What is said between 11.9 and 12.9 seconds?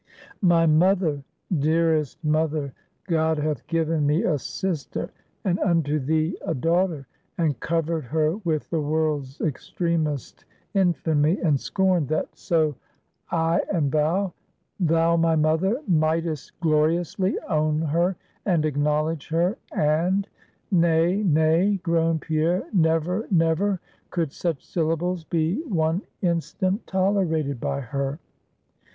that so